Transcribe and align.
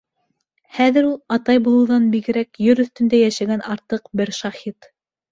Хәҙер 0.75 1.07
ул, 1.09 1.17
атай 1.35 1.59
булыуҙан 1.67 2.07
бигерәк, 2.15 2.49
ер 2.67 2.81
өҫтөндә 2.83 3.19
йәшәгән 3.25 3.61
артыҡ 3.75 4.09
бер 4.23 4.33
шаһит. 4.39 4.89